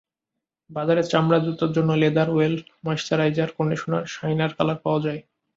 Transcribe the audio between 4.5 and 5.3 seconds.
Colour পাওয়া যায়।